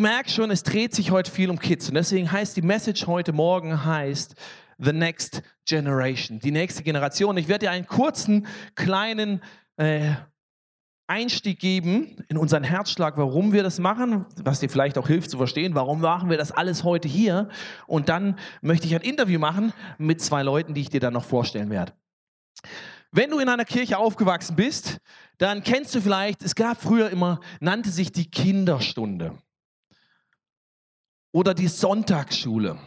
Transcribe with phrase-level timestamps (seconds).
[0.00, 3.06] Du merkst schon, es dreht sich heute viel um Kids und deswegen heißt die Message
[3.06, 4.34] heute Morgen heißt
[4.78, 7.36] The Next Generation, die nächste Generation.
[7.36, 9.42] Ich werde dir einen kurzen, kleinen
[9.76, 10.12] äh,
[11.06, 15.36] Einstieg geben in unseren Herzschlag, warum wir das machen, was dir vielleicht auch hilft zu
[15.36, 17.50] verstehen, warum machen wir das alles heute hier.
[17.86, 21.24] Und dann möchte ich ein Interview machen mit zwei Leuten, die ich dir dann noch
[21.24, 21.92] vorstellen werde.
[23.12, 24.96] Wenn du in einer Kirche aufgewachsen bist,
[25.36, 29.34] dann kennst du vielleicht, es gab früher immer, nannte sich die Kinderstunde
[31.32, 32.78] oder die Sonntagsschule.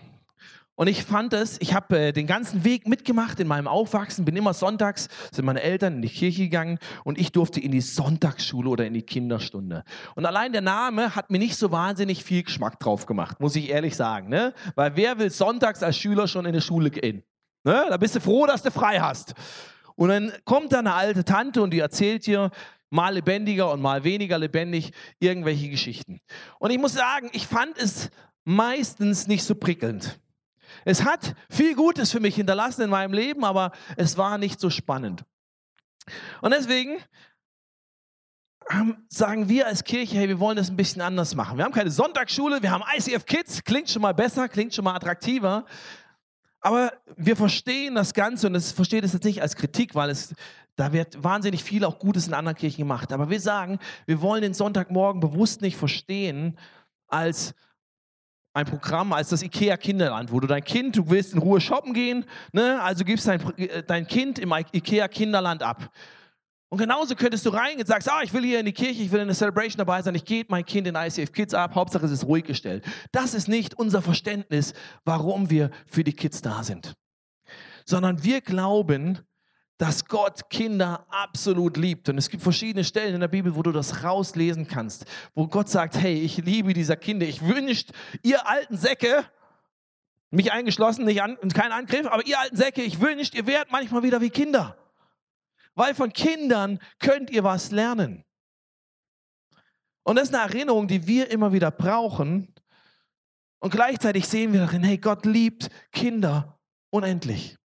[0.76, 4.36] Und ich fand es, ich habe äh, den ganzen Weg mitgemacht in meinem Aufwachsen, bin
[4.36, 8.68] immer sonntags, sind meine Eltern in die Kirche gegangen und ich durfte in die Sonntagsschule
[8.68, 9.84] oder in die Kinderstunde.
[10.16, 13.70] Und allein der Name hat mir nicht so wahnsinnig viel Geschmack drauf gemacht, muss ich
[13.70, 14.30] ehrlich sagen.
[14.30, 14.54] Ne?
[14.74, 17.24] Weil wer will sonntags als Schüler schon in die Schule gehen?
[17.64, 17.86] Ne?
[17.88, 19.36] Da bist du froh, dass du frei hast.
[19.96, 22.50] Und dann kommt da eine alte Tante und die erzählt dir,
[22.90, 26.20] mal lebendiger und mal weniger lebendig, irgendwelche Geschichten.
[26.60, 28.10] Und ich muss sagen, ich fand es
[28.44, 30.20] meistens nicht so prickelnd.
[30.86, 34.70] Es hat viel Gutes für mich hinterlassen in meinem Leben, aber es war nicht so
[34.70, 35.24] spannend.
[36.42, 36.98] Und deswegen
[39.10, 41.58] sagen wir als Kirche, hey, wir wollen das ein bisschen anders machen.
[41.58, 44.96] Wir haben keine Sonntagsschule, wir haben ICF Kids, klingt schon mal besser, klingt schon mal
[44.96, 45.66] attraktiver.
[46.62, 50.34] Aber wir verstehen das Ganze und es versteht es jetzt nicht als Kritik, weil es
[50.76, 53.14] da wird wahnsinnig viel auch Gutes in anderen Kirchen gemacht.
[53.14, 56.58] Aber wir sagen, wir wollen den Sonntagmorgen bewusst nicht verstehen
[57.08, 57.54] als
[58.54, 61.94] ein Programm als das IKEA Kinderland, wo du dein Kind, du willst in Ruhe shoppen
[61.94, 62.82] gehen, ne?
[62.82, 65.92] also gibst dein, äh, dein Kind im IKEA Kinderland ab.
[66.70, 69.12] Und genauso könntest du reingehen und sagst, ah, ich will hier in die Kirche, ich
[69.12, 72.06] will in der Celebration dabei sein, ich gebe mein Kind in ICF Kids ab, Hauptsache
[72.06, 72.84] es ist ruhig gestellt.
[73.12, 74.74] Das ist nicht unser Verständnis,
[75.06, 76.96] warum wir für die Kids da sind.
[77.86, 79.20] Sondern wir glauben,
[79.84, 82.08] dass Gott Kinder absolut liebt.
[82.08, 85.04] Und es gibt verschiedene Stellen in der Bibel, wo du das rauslesen kannst,
[85.36, 87.26] wo Gott sagt, hey, ich liebe dieser Kinder.
[87.26, 89.26] Ich wünscht, ihr alten Säcke,
[90.32, 94.04] mich eingeschlossen, nicht an, kein Angriff, aber ihr alten Säcke, ich wünscht, ihr werdet manchmal
[94.04, 94.78] wieder wie Kinder.
[95.76, 98.24] Weil von Kindern könnt ihr was lernen.
[100.04, 102.56] Und das ist eine Erinnerung, die wir immer wieder brauchen.
[103.60, 106.58] Und gleichzeitig sehen wir darin, hey, Gott liebt Kinder
[106.90, 107.58] unendlich.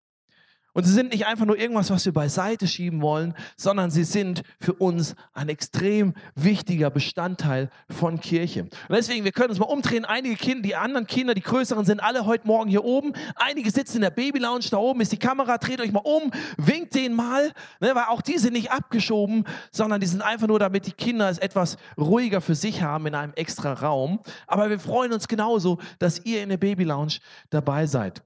[0.78, 4.44] Und sie sind nicht einfach nur irgendwas, was wir beiseite schieben wollen, sondern sie sind
[4.60, 8.62] für uns ein extrem wichtiger Bestandteil von Kirche.
[8.62, 10.06] Und deswegen, wir können uns mal umdrehen.
[10.06, 13.14] Einige Kinder, die anderen Kinder, die größeren, sind alle heute Morgen hier oben.
[13.38, 15.58] Einige sitzen in der Baby Lounge, da oben ist die Kamera.
[15.58, 20.00] Dreht euch mal um, winkt denen mal, ne, weil auch die sind nicht abgeschoben, sondern
[20.00, 23.34] die sind einfach nur, damit die Kinder es etwas ruhiger für sich haben in einem
[23.34, 24.20] extra Raum.
[24.46, 27.14] Aber wir freuen uns genauso, dass ihr in der Baby Lounge
[27.50, 28.22] dabei seid.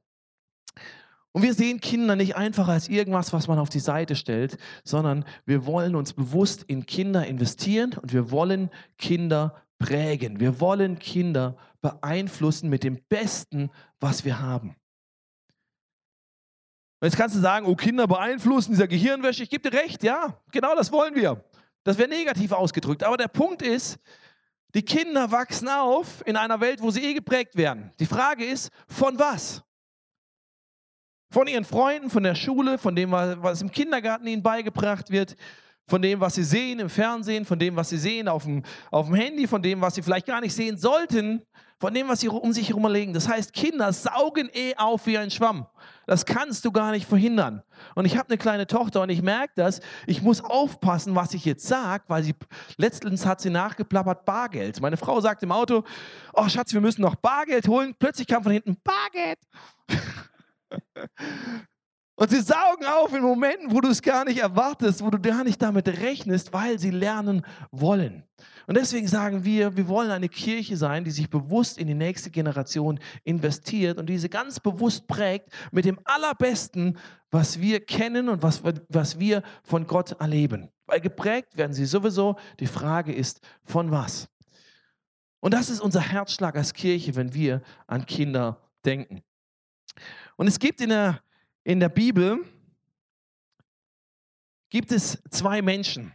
[1.34, 5.24] Und wir sehen Kinder nicht einfach als irgendwas, was man auf die Seite stellt, sondern
[5.46, 10.40] wir wollen uns bewusst in Kinder investieren und wir wollen Kinder prägen.
[10.40, 14.76] Wir wollen Kinder beeinflussen mit dem Besten, was wir haben.
[17.00, 19.42] Und jetzt kannst du sagen, oh, Kinder beeinflussen, dieser Gehirnwäsche.
[19.44, 21.44] Ich gebe dir recht, ja, genau das wollen wir.
[21.84, 23.04] Das wäre negativ ausgedrückt.
[23.04, 23.98] Aber der Punkt ist,
[24.76, 27.92] die Kinder wachsen auf in einer Welt, wo sie eh geprägt werden.
[28.00, 29.64] Die Frage ist, von was?
[31.32, 35.38] Von ihren Freunden, von der Schule, von dem, was im Kindergarten ihnen beigebracht wird,
[35.88, 39.08] von dem, was sie sehen im Fernsehen, von dem, was sie sehen auf dem, auf
[39.08, 41.42] dem Handy, von dem, was sie vielleicht gar nicht sehen sollten,
[41.80, 43.14] von dem, was sie um sich herum erlegen.
[43.14, 45.66] Das heißt, Kinder saugen eh auf wie ein Schwamm.
[46.06, 47.64] Das kannst du gar nicht verhindern.
[47.96, 49.80] Und ich habe eine kleine Tochter und ich merke das.
[50.08, 52.36] Ich muss aufpassen, was ich jetzt sage, weil sie
[52.78, 54.82] letztens hat sie nachgeplappert Bargeld.
[54.82, 55.84] Meine Frau sagt im Auto:
[56.34, 57.96] Oh Schatz, wir müssen noch Bargeld holen.
[57.98, 59.40] Plötzlich kam von hinten Bargeld.
[62.22, 65.44] Und sie saugen auf in Momenten, wo du es gar nicht erwartest, wo du gar
[65.44, 68.24] nicht damit rechnest, weil sie lernen wollen.
[68.68, 72.30] Und deswegen sagen wir, wir wollen eine Kirche sein, die sich bewusst in die nächste
[72.30, 77.00] Generation investiert und diese ganz bewusst prägt mit dem Allerbesten,
[77.32, 80.70] was wir kennen und was, was wir von Gott erleben.
[80.86, 82.36] Weil geprägt werden sie sowieso.
[82.60, 84.30] Die Frage ist, von was?
[85.40, 89.24] Und das ist unser Herzschlag als Kirche, wenn wir an Kinder denken.
[90.38, 91.22] Und es gibt in der,
[91.64, 92.44] in der Bibel,
[94.70, 96.14] gibt es zwei Menschen.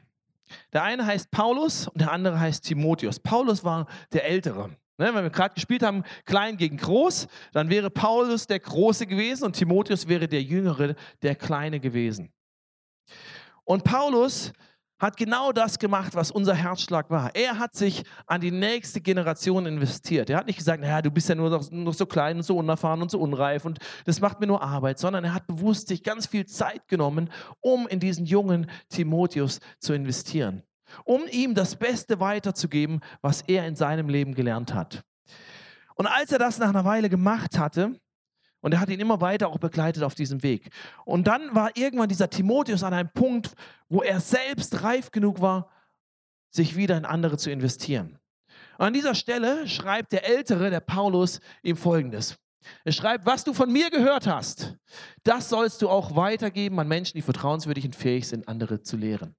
[0.73, 3.21] Der eine heißt Paulus und der andere heißt Timotheus.
[3.21, 4.71] Paulus war der Ältere.
[4.99, 9.45] Ne, wenn wir gerade gespielt haben, klein gegen groß, dann wäre Paulus der Große gewesen
[9.45, 12.33] und Timotheus wäre der Jüngere, der Kleine gewesen.
[13.65, 14.53] Und Paulus
[14.99, 17.35] hat genau das gemacht, was unser Herzschlag war.
[17.35, 20.31] Er hat sich an die nächste Generation investiert.
[20.31, 22.57] Er hat nicht gesagt, naja, du bist ja nur noch, noch, so klein und so
[22.57, 26.03] unerfahren und so unreif und das macht mir nur Arbeit, sondern er hat bewusst sich
[26.03, 30.63] ganz viel Zeit genommen, um in diesen jungen Timotheus zu investieren.
[31.05, 35.03] um ihm das Beste weiterzugeben, was er in seinem Leben gelernt hat.
[35.97, 37.99] Und als er das nach einer Weile gemacht hatte,
[38.67, 40.71] und er hat ihn immer weiter auch begleitet auf diesem Weg.
[41.05, 43.55] Und dann war irgendwann dieser Timotheus an einem Punkt,
[43.89, 45.71] wo er selbst reif genug war,
[46.51, 48.19] sich wieder in andere zu investieren.
[48.77, 52.39] Und an dieser Stelle schreibt der Ältere, der Paulus, ihm folgendes.
[52.83, 54.75] Er schreibt, was du von mir gehört hast,
[55.23, 59.37] das sollst du auch weitergeben an Menschen, die vertrauenswürdig und fähig sind, andere zu lehren.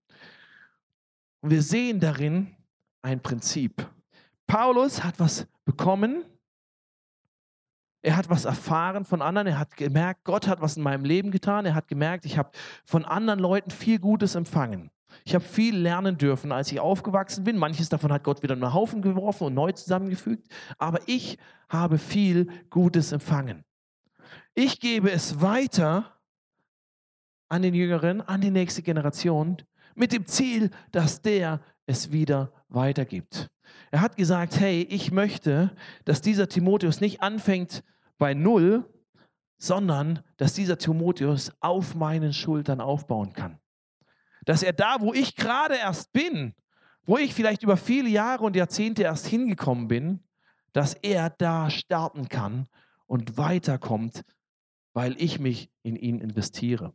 [1.42, 2.56] Und wir sehen darin
[3.02, 3.86] ein Prinzip.
[4.48, 6.24] Paulus hat was bekommen,
[8.08, 11.30] er hat was erfahren von anderen, er hat gemerkt, Gott hat was in meinem Leben
[11.30, 12.52] getan, er hat gemerkt, ich habe
[12.86, 14.92] von anderen Leuten viel Gutes empfangen.
[15.26, 17.58] Ich habe viel lernen dürfen, als ich aufgewachsen bin.
[17.58, 20.48] Manches davon hat Gott wieder in einen Haufen geworfen und neu zusammengefügt.
[20.78, 21.38] Aber ich
[21.68, 23.66] habe viel Gutes empfangen.
[24.54, 26.14] Ich gebe es weiter
[27.50, 29.58] an den Jüngeren, an die nächste Generation,
[29.96, 33.50] mit dem Ziel, dass der es wieder weitergibt.
[33.92, 35.76] Er hat gesagt, hey, ich möchte,
[36.06, 37.84] dass dieser Timotheus nicht anfängt
[38.18, 38.86] bei Null,
[39.58, 43.60] sondern dass dieser Timotheus auf meinen Schultern aufbauen kann
[44.48, 46.54] dass er da, wo ich gerade erst bin,
[47.06, 50.24] wo ich vielleicht über viele Jahre und Jahrzehnte erst hingekommen bin,
[50.72, 52.68] dass er da starten kann
[53.08, 54.24] und weiterkommt,
[54.94, 56.94] weil ich mich in ihn investiere.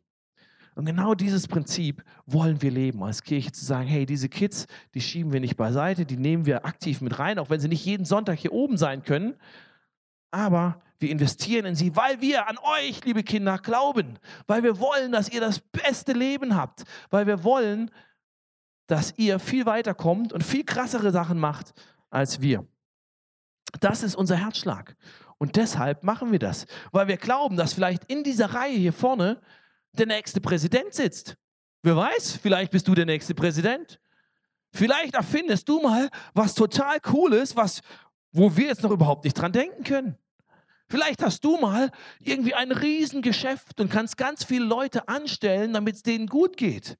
[0.74, 5.02] Und genau dieses Prinzip wollen wir leben als Kirche, zu sagen, hey, diese Kids, die
[5.02, 8.06] schieben wir nicht beiseite, die nehmen wir aktiv mit rein, auch wenn sie nicht jeden
[8.06, 9.34] Sonntag hier oben sein können.
[10.30, 14.18] Aber wir investieren in sie, weil wir an euch, liebe Kinder, glauben.
[14.46, 16.84] Weil wir wollen, dass ihr das beste Leben habt.
[17.10, 17.90] Weil wir wollen,
[18.86, 21.72] dass ihr viel weiterkommt und viel krassere Sachen macht
[22.10, 22.66] als wir.
[23.80, 24.96] Das ist unser Herzschlag.
[25.38, 26.66] Und deshalb machen wir das.
[26.92, 29.40] Weil wir glauben, dass vielleicht in dieser Reihe hier vorne
[29.92, 31.36] der nächste Präsident sitzt.
[31.82, 33.98] Wer weiß, vielleicht bist du der nächste Präsident.
[34.72, 37.82] Vielleicht erfindest du mal was total Cooles, was,
[38.30, 40.16] wo wir jetzt noch überhaupt nicht dran denken können.
[40.92, 41.90] Vielleicht hast du mal
[42.20, 46.98] irgendwie ein Riesengeschäft und kannst ganz viele Leute anstellen, damit es denen gut geht.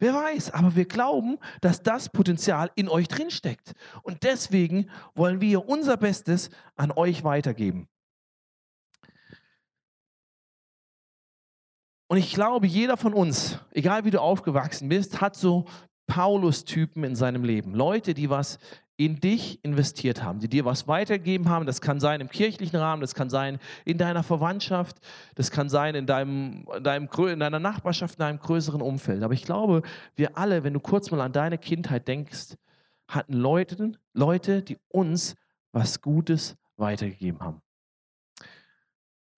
[0.00, 3.74] Wer weiß, aber wir glauben, dass das Potenzial in euch drin steckt.
[4.02, 7.86] Und deswegen wollen wir unser Bestes an euch weitergeben.
[12.08, 15.66] Und ich glaube, jeder von uns, egal wie du aufgewachsen bist, hat so
[16.08, 17.72] Paulus-Typen in seinem Leben.
[17.72, 18.58] Leute, die was
[18.96, 21.66] in dich investiert haben, die dir was weitergegeben haben.
[21.66, 24.96] Das kann sein im kirchlichen Rahmen, das kann sein in deiner Verwandtschaft,
[25.34, 29.22] das kann sein in, deinem, in, deinem, in deiner Nachbarschaft, in deinem größeren Umfeld.
[29.22, 29.82] Aber ich glaube,
[30.14, 32.56] wir alle, wenn du kurz mal an deine Kindheit denkst,
[33.08, 35.34] hatten Leute, Leute, die uns
[35.72, 37.60] was Gutes weitergegeben haben.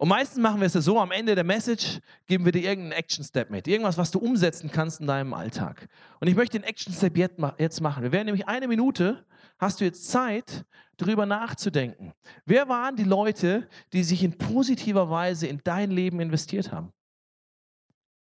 [0.01, 2.93] Und meistens machen wir es ja so, am Ende der Message geben wir dir irgendeinen
[2.93, 3.67] Action-Step mit.
[3.67, 5.89] Irgendwas, was du umsetzen kannst in deinem Alltag.
[6.21, 7.17] Und ich möchte den Action-Step
[7.59, 8.05] jetzt machen.
[8.05, 9.27] Wir werden nämlich eine Minute,
[9.59, 10.65] hast du jetzt Zeit,
[10.97, 12.13] darüber nachzudenken.
[12.45, 16.93] Wer waren die Leute, die sich in positiver Weise in dein Leben investiert haben?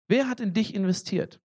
[0.07, 1.39] Wer hat in dich investiert?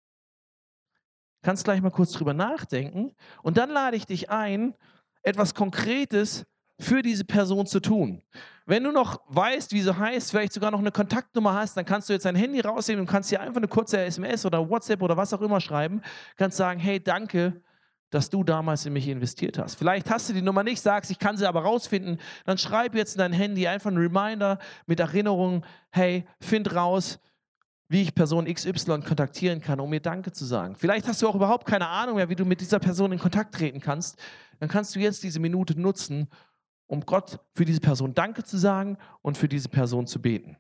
[1.44, 3.16] Kannst gleich mal kurz drüber nachdenken.
[3.42, 4.76] Und dann lade ich dich ein,
[5.24, 6.46] etwas Konkretes
[6.80, 8.22] für diese Person zu tun.
[8.66, 12.10] Wenn du noch weißt, wie sie heißt, vielleicht sogar noch eine Kontaktnummer hast, dann kannst
[12.10, 15.18] du jetzt dein Handy rausnehmen und kannst dir einfach eine kurze SMS oder WhatsApp oder
[15.18, 16.02] was auch immer schreiben.
[16.38, 17.62] Kannst sagen, hey, danke,
[18.12, 19.76] dass du damals in mich investiert hast.
[19.76, 22.20] Vielleicht hast du die Nummer nicht, sagst, ich kann sie aber rausfinden.
[22.46, 27.20] Dann schreib jetzt in dein Handy einfach einen Reminder mit Erinnerung, hey, find raus,
[27.88, 30.76] wie ich Person XY kontaktieren kann, um mir Danke zu sagen.
[30.76, 33.56] Vielleicht hast du auch überhaupt keine Ahnung mehr, wie du mit dieser Person in Kontakt
[33.56, 34.18] treten kannst.
[34.60, 36.30] Dann kannst du jetzt diese Minute nutzen,
[36.88, 40.58] um Gott für diese Person Danke zu sagen und für diese Person zu beten.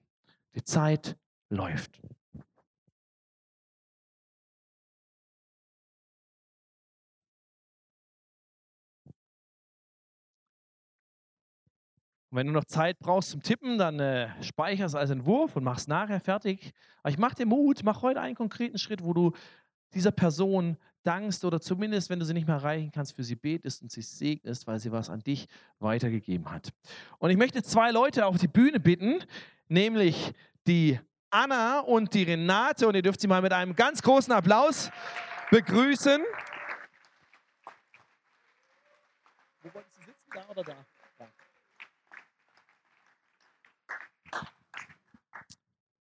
[0.55, 1.17] Die Zeit
[1.50, 2.01] läuft.
[12.31, 15.89] Und wenn du noch Zeit brauchst zum Tippen, dann äh, speicherst als Entwurf und machst
[15.89, 16.71] nachher fertig.
[17.03, 19.33] Aber ich mach dir Mut, mach heute einen konkreten Schritt, wo du
[19.93, 23.81] dieser Person dankst oder zumindest, wenn du sie nicht mehr erreichen kannst, für sie betest
[23.81, 26.71] und sie segnest, weil sie was an dich weitergegeben hat.
[27.19, 29.21] Und ich möchte zwei Leute auf die Bühne bitten,
[29.67, 30.31] nämlich
[30.67, 30.97] die
[31.31, 32.88] Anna und die Renate.
[32.88, 34.89] Und ihr dürft sie mal mit einem ganz großen Applaus
[35.50, 36.21] begrüßen.
[39.63, 40.90] Wo wolltest du sitzen, da oder da?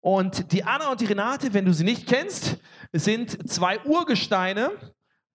[0.05, 2.59] Und die Anna und die Renate, wenn du sie nicht kennst,
[2.93, 4.69] sind zwei Urgesteine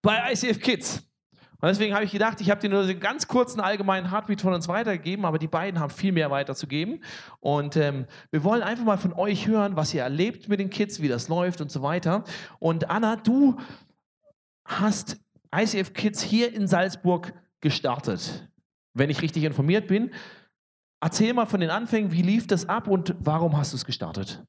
[0.00, 1.02] bei ICF Kids.
[1.60, 4.54] Und deswegen habe ich gedacht, ich habe dir nur einen ganz kurzen allgemeinen Heartbeat von
[4.54, 7.02] uns weitergegeben, aber die beiden haben viel mehr weiterzugeben.
[7.40, 11.02] Und ähm, wir wollen einfach mal von euch hören, was ihr erlebt mit den Kids,
[11.02, 12.22] wie das läuft und so weiter.
[12.60, 13.58] Und Anna, du
[14.64, 15.16] hast
[15.52, 18.48] ICF Kids hier in Salzburg gestartet,
[18.94, 20.12] wenn ich richtig informiert bin.
[21.00, 24.44] Erzähl mal von den Anfängen, wie lief das ab und warum hast du es gestartet?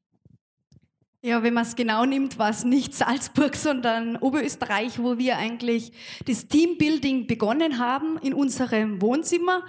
[1.23, 5.91] Ja, wenn man es genau nimmt, war es nicht Salzburg, sondern Oberösterreich, wo wir eigentlich
[6.25, 9.63] das Teambuilding begonnen haben in unserem Wohnzimmer.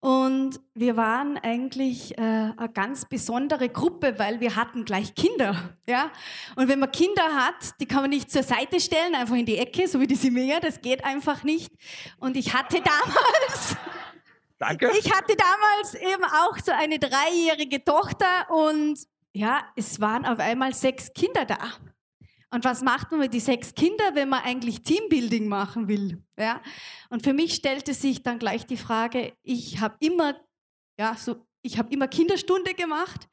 [0.00, 5.74] Und wir waren eigentlich äh, eine ganz besondere Gruppe, weil wir hatten gleich Kinder.
[5.86, 6.10] Ja?
[6.56, 9.56] Und wenn man Kinder hat, die kann man nicht zur Seite stellen, einfach in die
[9.56, 11.72] Ecke, so wie die Simea, das geht einfach nicht.
[12.18, 13.76] Und ich hatte damals...
[14.58, 14.90] Danke.
[14.98, 18.98] Ich hatte damals eben auch so eine dreijährige Tochter und
[19.38, 21.58] ja, es waren auf einmal sechs Kinder da.
[22.50, 26.20] Und was macht man mit die sechs Kinder, wenn man eigentlich Teambuilding machen will?
[26.36, 26.60] Ja?
[27.08, 30.34] Und für mich stellte sich dann gleich die Frage, ich habe immer,
[30.98, 33.28] ja, so, ich habe immer Kinderstunde gemacht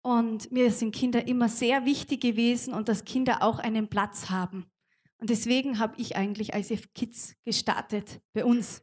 [0.00, 4.64] und mir sind Kinder immer sehr wichtig gewesen und dass Kinder auch einen Platz haben.
[5.18, 8.82] Und deswegen habe ich eigentlich ICF Kids gestartet bei uns.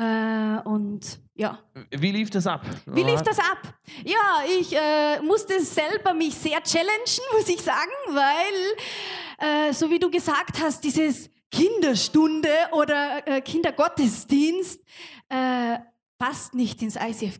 [0.00, 1.58] Äh, und ja.
[1.90, 2.64] Wie lief das ab?
[2.86, 3.74] Wie lief das ab?
[4.02, 9.98] Ja, ich äh, musste selber mich sehr challengen, muss ich sagen, weil, äh, so wie
[9.98, 14.82] du gesagt hast, dieses Kinderstunde oder äh, Kindergottesdienst
[15.28, 15.78] äh,
[16.18, 17.38] passt nicht ins ICF.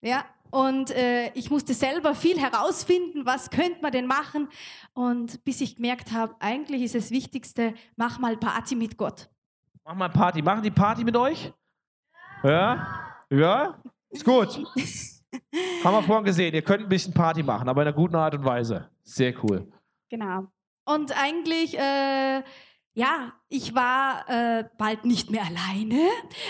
[0.00, 4.48] Ja, und äh, ich musste selber viel herausfinden, was könnte man denn machen.
[4.92, 9.30] Und bis ich gemerkt habe, eigentlich ist das Wichtigste, mach mal Party mit Gott.
[9.84, 10.42] Mach mal Party.
[10.42, 11.52] Machen die Party mit euch?
[12.42, 12.86] Ja?
[13.30, 13.78] Ja?
[14.10, 14.48] Ist gut.
[15.84, 18.34] Haben wir vorhin gesehen, ihr könnt ein bisschen Party machen, aber in einer guten Art
[18.34, 18.88] und Weise.
[19.02, 19.72] Sehr cool.
[20.10, 20.46] Genau.
[20.84, 22.42] Und eigentlich, äh,
[22.94, 26.00] ja, ich war äh, bald nicht mehr alleine,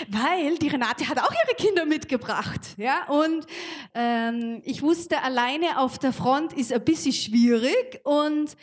[0.09, 2.75] weil die Renate hat auch ihre Kinder mitgebracht.
[2.77, 3.07] Ja?
[3.07, 3.45] Und
[3.93, 8.01] ähm, ich wusste, alleine auf der Front ist ein bisschen schwierig.
[8.03, 8.57] Und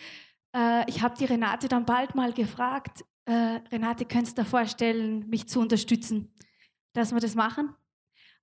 [0.55, 5.29] äh, ich habe die Renate dann bald mal gefragt, äh, Renate, könntest du dir vorstellen,
[5.29, 6.35] mich zu unterstützen?
[6.93, 7.75] Dass wir das machen.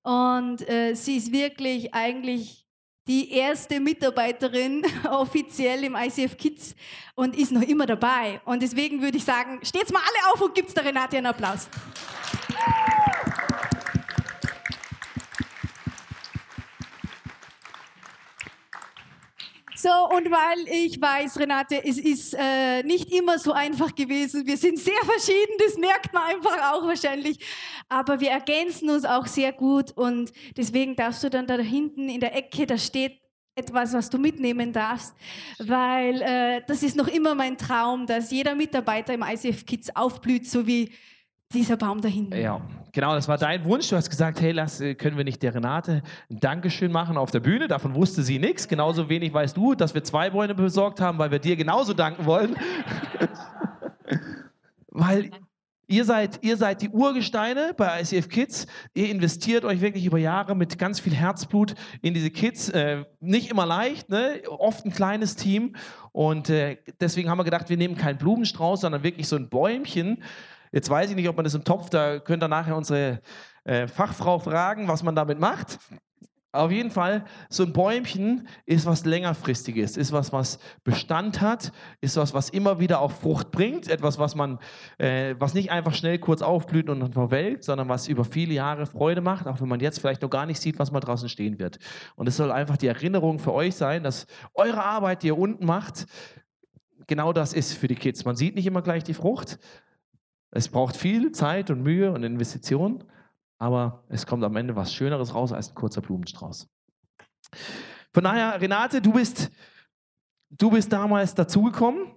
[0.04, 2.66] Und äh, sie ist wirklich eigentlich
[3.08, 6.76] die erste Mitarbeiterin offiziell im ICF Kids
[7.16, 8.42] und ist noch immer dabei.
[8.46, 11.70] Und deswegen würde ich sagen, steht's mal alle auf und gibt's der Renate einen Applaus.
[19.80, 24.48] So, und weil ich weiß, Renate, es ist äh, nicht immer so einfach gewesen.
[24.48, 27.38] Wir sind sehr verschieden, das merkt man einfach auch wahrscheinlich.
[27.88, 32.20] Aber wir ergänzen uns auch sehr gut und deswegen darfst du dann da hinten in
[32.20, 33.22] der Ecke, da steht
[33.54, 35.14] etwas, was du mitnehmen darfst,
[35.60, 40.50] weil äh, das ist noch immer mein Traum, dass jeder Mitarbeiter im ICF Kids aufblüht,
[40.50, 40.92] so wie
[41.54, 42.36] dieser Baum da hinten.
[42.36, 42.62] Ja,
[42.92, 43.90] genau, das war dein Wunsch.
[43.90, 47.32] Du hast gesagt, hey, lass, äh, können wir nicht der Renate ein Dankeschön machen auf
[47.32, 47.68] der Bühne?
[47.68, 48.68] Davon wusste sie nichts.
[48.68, 52.26] Genauso wenig weißt du, dass wir zwei Bäume besorgt haben, weil wir dir genauso danken
[52.26, 52.56] wollen.
[54.90, 55.32] weil
[55.90, 58.68] Ihr seid, ihr seid die Urgesteine bei ICF Kids.
[58.94, 62.68] Ihr investiert euch wirklich über Jahre mit ganz viel Herzblut in diese Kids.
[62.68, 64.42] Äh, nicht immer leicht, ne?
[64.50, 65.78] oft ein kleines Team.
[66.12, 70.24] Und äh, deswegen haben wir gedacht, wir nehmen keinen Blumenstrauß, sondern wirklich so ein Bäumchen,
[70.72, 73.22] Jetzt weiß ich nicht, ob man das im Topf, da könnt ihr nachher unsere
[73.64, 75.80] äh, Fachfrau fragen, was man damit macht.
[76.54, 81.72] Auf jeden Fall, so ein Bäumchen ist was längerfristiges, ist was, was Bestand hat,
[82.02, 84.58] ist was, was immer wieder auch Frucht bringt, etwas, was man,
[84.98, 88.86] äh, was nicht einfach schnell kurz aufblüht und dann verwelkt, sondern was über viele Jahre
[88.86, 91.60] Freude macht, auch wenn man jetzt vielleicht noch gar nicht sieht, was mal draußen stehen
[91.60, 91.78] wird.
[92.16, 95.66] Und es soll einfach die Erinnerung für euch sein, dass eure Arbeit, die ihr unten
[95.66, 96.08] macht,
[97.08, 98.26] genau das ist für die Kids.
[98.26, 99.60] Man sieht nicht immer gleich die Frucht,
[100.52, 103.04] es braucht viel Zeit und Mühe und Investition,
[103.60, 106.70] aber es kommt am Ende was Schöneres raus als ein kurzer Blumenstrauß.
[108.14, 109.52] Von daher, Renate, du bist,
[110.50, 112.14] du bist damals dazugekommen.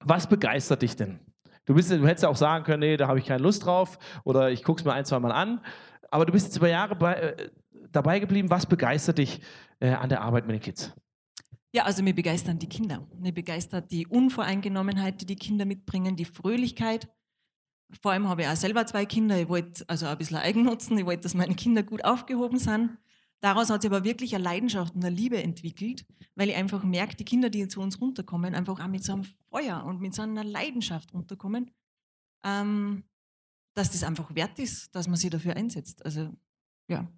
[0.00, 1.20] Was begeistert dich denn?
[1.64, 4.50] Du, bist, du hättest auch sagen können, nee, da habe ich keine Lust drauf oder
[4.50, 5.60] ich gucke es mir ein, zwei Mal an.
[6.10, 7.50] Aber du bist jetzt über Jahre bei, äh,
[7.90, 8.50] dabei geblieben.
[8.50, 9.40] Was begeistert dich
[9.80, 10.92] äh, an der Arbeit mit den Kids?
[11.74, 13.04] Ja, also mir begeistern die Kinder.
[13.18, 17.08] Mir begeistert die Unvoreingenommenheit, die die Kinder mitbringen, die Fröhlichkeit.
[18.00, 19.40] Vor allem habe ich auch selber zwei Kinder.
[19.40, 20.96] Ich wollte also ein bisschen Eigennutzen.
[20.96, 22.96] Ich wollte, dass meine Kinder gut aufgehoben sind.
[23.40, 27.16] Daraus hat sich aber wirklich eine Leidenschaft und eine Liebe entwickelt, weil ich einfach merke,
[27.16, 30.22] die Kinder, die zu uns runterkommen, einfach auch mit so einem Feuer und mit so
[30.22, 31.72] einer Leidenschaft runterkommen,
[32.44, 33.02] ähm,
[33.74, 36.04] dass das einfach wert ist, dass man sich dafür einsetzt.
[36.04, 36.30] Also
[36.86, 37.08] ja,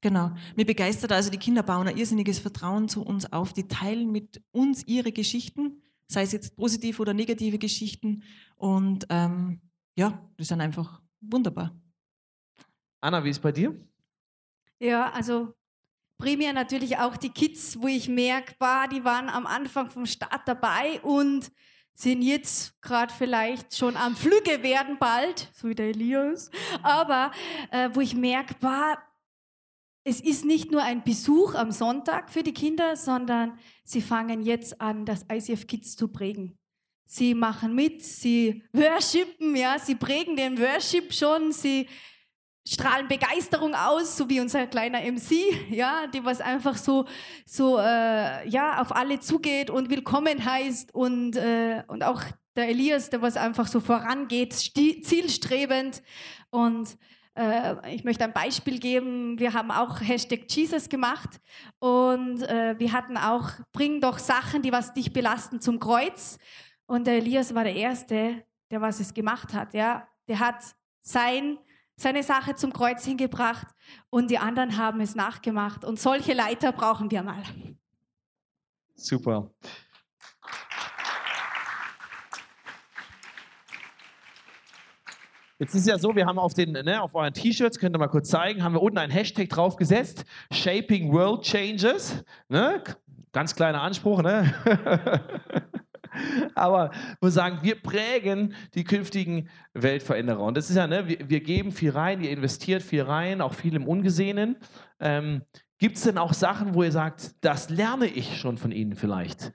[0.00, 0.32] Genau.
[0.56, 3.52] Mir begeistert also, die Kinder bauen ein irrsinniges Vertrauen zu uns auf.
[3.52, 8.22] Die teilen mit uns ihre Geschichten, sei es jetzt positive oder negative Geschichten.
[8.56, 9.60] Und ähm,
[9.96, 11.78] ja, die sind einfach wunderbar.
[13.00, 13.74] Anna, wie ist es bei dir?
[14.78, 15.54] Ja, also
[16.16, 18.54] primär natürlich auch die Kids, wo ich merke,
[18.92, 21.50] die waren am Anfang vom Start dabei und
[21.92, 26.50] sind jetzt gerade vielleicht schon am Flüge werden bald, so wie der Elias,
[26.82, 27.30] aber
[27.70, 28.98] äh, wo ich merke, war,
[30.10, 34.80] es ist nicht nur ein Besuch am Sonntag für die Kinder, sondern sie fangen jetzt
[34.80, 36.58] an, das ICF Kids zu prägen.
[37.06, 41.86] Sie machen mit, sie worshipen, ja, sie prägen den Worship schon, sie
[42.66, 47.06] strahlen Begeisterung aus, so wie unser kleiner MC, ja, die was einfach so,
[47.46, 52.22] so äh, ja, auf alle zugeht und willkommen heißt und, äh, und auch
[52.56, 56.02] der Elias, der was einfach so vorangeht, zielstrebend
[56.50, 56.96] und
[57.88, 59.38] ich möchte ein Beispiel geben.
[59.38, 61.40] Wir haben auch Hashtag Jesus gemacht
[61.78, 66.38] und äh, wir hatten auch, bring doch Sachen, die was dich belasten, zum Kreuz.
[66.86, 69.74] Und der Elias war der Erste, der was es gemacht hat.
[69.74, 70.62] Ja, der hat
[71.02, 71.58] sein
[72.00, 73.68] seine Sache zum Kreuz hingebracht
[74.08, 75.84] und die anderen haben es nachgemacht.
[75.84, 77.42] Und solche Leiter brauchen wir mal.
[78.94, 79.50] Super.
[85.60, 88.08] Jetzt ist ja so, wir haben auf, den, ne, auf euren T-Shirts, könnt ihr mal
[88.08, 92.24] kurz zeigen, haben wir unten ein Hashtag drauf gesetzt, Shaping World Changes.
[92.48, 92.82] Ne?
[93.32, 94.54] Ganz kleiner Anspruch, ne?
[96.54, 100.40] Aber wir sagen, wir prägen die künftigen Weltveränderer.
[100.40, 103.52] Und das ist ja, ne, wir, wir geben viel rein, ihr investiert viel rein, auch
[103.52, 104.56] viel im Ungesehenen.
[104.98, 105.42] Ähm,
[105.76, 109.52] Gibt es denn auch Sachen, wo ihr sagt, das lerne ich schon von Ihnen vielleicht?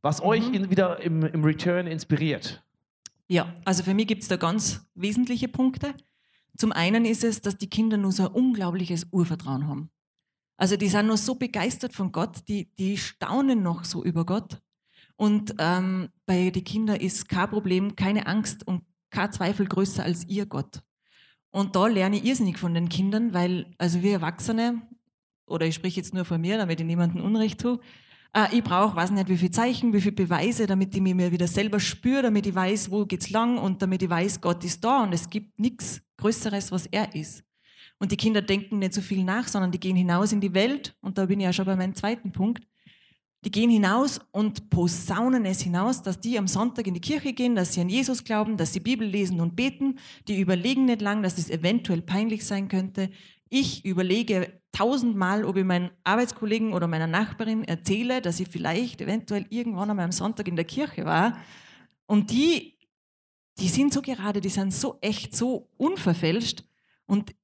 [0.00, 0.28] Was mhm.
[0.28, 2.62] euch in, wieder im, im Return inspiriert?
[3.28, 5.94] Ja, also für mich gibt es da ganz wesentliche Punkte.
[6.56, 9.90] Zum einen ist es, dass die Kinder nur so ein unglaubliches Urvertrauen haben.
[10.56, 14.60] Also die sind nur so begeistert von Gott, die, die staunen noch so über Gott.
[15.16, 20.26] Und ähm, bei den Kindern ist kein Problem, keine Angst und kein Zweifel größer als
[20.26, 20.80] ihr Gott.
[21.50, 24.82] Und da lerne ich irrsinnig von den Kindern, weil, also wir Erwachsene,
[25.46, 27.80] oder ich spreche jetzt nur von mir, damit ich niemandem Unrecht tue,
[28.32, 31.32] äh, ich brauche, weiß nicht, wie viele Zeichen, wie viele Beweise, damit ich mich mir
[31.32, 34.84] wieder selber spüre, damit ich weiß, wo geht's lang und damit ich weiß, Gott ist
[34.84, 37.44] da und es gibt nichts Größeres, was er ist.
[37.98, 40.96] Und die Kinder denken nicht so viel nach, sondern die gehen hinaus in die Welt
[41.00, 42.64] und da bin ich ja schon bei meinem zweiten Punkt.
[43.44, 47.54] Die gehen hinaus und posaunen es hinaus, dass die am Sonntag in die Kirche gehen,
[47.54, 50.00] dass sie an Jesus glauben, dass sie Bibel lesen und beten.
[50.26, 53.10] Die überlegen nicht lang, dass es eventuell peinlich sein könnte.
[53.48, 59.46] Ich überlege tausendmal, ob ich meinen Arbeitskollegen oder meiner Nachbarin erzähle, dass ich vielleicht eventuell
[59.50, 61.38] irgendwann einmal am Sonntag in der Kirche war.
[62.06, 62.78] Und die,
[63.58, 66.64] die sind so gerade, die sind so echt, so unverfälscht.
[67.06, 67.34] Und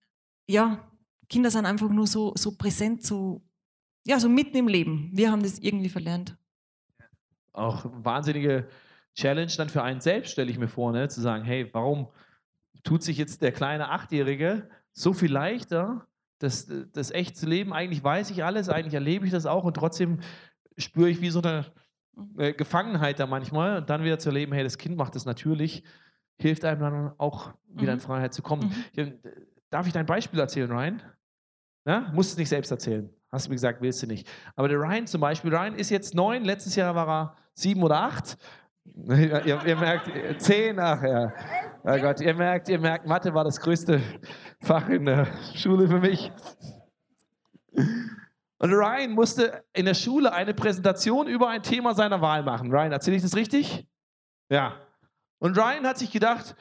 [0.47, 0.91] ja,
[1.29, 3.43] Kinder sind einfach nur so, so präsent, so
[4.07, 5.11] ja, so mitten im Leben.
[5.13, 6.37] Wir haben das irgendwie verlernt.
[7.53, 8.69] Auch wahnsinnige
[9.15, 11.09] Challenge dann für einen selbst, stelle ich mir vor, ne?
[11.09, 12.09] zu sagen, hey, warum
[12.83, 16.07] tut sich jetzt der kleine Achtjährige so viel leichter,
[16.39, 17.73] das, das echt zu leben?
[17.73, 20.21] Eigentlich weiß ich alles, eigentlich erlebe ich das auch und trotzdem
[20.79, 21.67] spüre ich wie so eine
[22.39, 25.85] äh, Gefangenheit da manchmal und dann wieder zu erleben, hey, das Kind macht das natürlich,
[26.39, 27.99] hilft einem dann auch wieder mhm.
[27.99, 28.73] in Freiheit zu kommen.
[28.97, 29.19] Mhm.
[29.71, 31.03] Darf ich dein Beispiel erzählen, Ryan?
[31.85, 32.13] Ja?
[32.15, 33.11] Musst es nicht selbst erzählen.
[33.31, 34.29] Hast du mir gesagt, willst du nicht.
[34.55, 38.01] Aber der Ryan zum Beispiel, Ryan ist jetzt neun, letztes Jahr war er sieben oder
[38.01, 38.39] acht.
[38.85, 40.09] Ihr, ihr, merkt,
[40.79, 41.33] ach ja.
[41.83, 44.01] Oh Gott, ihr merkt, ihr merkt, Mathe war das größte
[44.61, 46.33] Fach in der Schule für mich.
[48.59, 52.71] Und Ryan musste in der Schule eine Präsentation über ein Thema seiner Wahl machen.
[52.71, 53.87] Ryan, erzähle ich das richtig?
[54.49, 54.81] Ja.
[55.39, 56.57] Und Ryan hat sich gedacht,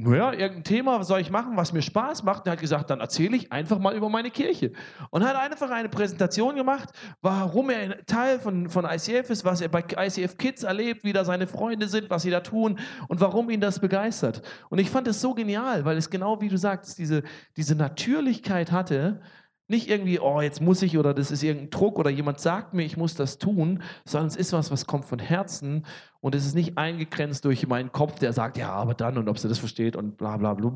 [0.00, 2.42] naja, irgendein Thema, soll ich machen, was mir Spaß macht?
[2.42, 4.70] Und er hat gesagt, dann erzähle ich einfach mal über meine Kirche.
[5.10, 9.68] Und hat einfach eine Präsentation gemacht, warum er Teil von, von ICF ist, was er
[9.68, 13.50] bei ICF Kids erlebt, wie da seine Freunde sind, was sie da tun und warum
[13.50, 14.42] ihn das begeistert.
[14.70, 17.24] Und ich fand es so genial, weil es genau wie du sagst, diese,
[17.56, 19.20] diese Natürlichkeit hatte,
[19.68, 22.84] nicht irgendwie, oh, jetzt muss ich oder das ist irgendein Druck oder jemand sagt mir,
[22.84, 25.84] ich muss das tun, sondern es ist was, was kommt von Herzen
[26.20, 29.38] und es ist nicht eingegrenzt durch meinen Kopf, der sagt, ja, aber dann und ob
[29.38, 30.74] sie das versteht und bla bla bla,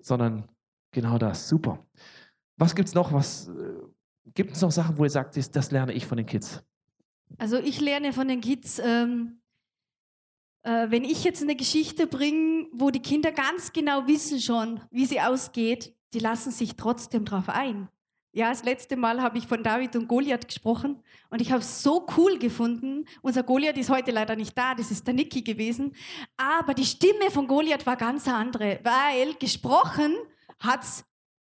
[0.00, 0.48] sondern
[0.92, 1.48] genau das.
[1.48, 1.86] Super.
[2.56, 3.12] Was gibt es noch?
[3.12, 3.52] Was äh,
[4.34, 6.64] gibt es noch Sachen, wo ihr sagt, das, das, lerne ich von den Kids?
[7.36, 9.42] Also ich lerne von den Kids, ähm,
[10.62, 15.04] äh, wenn ich jetzt eine Geschichte bringe, wo die Kinder ganz genau wissen schon, wie
[15.04, 17.88] sie ausgeht, die lassen sich trotzdem drauf ein.
[18.36, 21.82] Ja, das letzte Mal habe ich von David und Goliath gesprochen und ich habe es
[21.82, 23.06] so cool gefunden.
[23.22, 25.94] Unser Goliath ist heute leider nicht da, das ist der Niki gewesen.
[26.36, 30.14] Aber die Stimme von Goliath war ganz andere, weil gesprochen
[30.58, 30.84] hat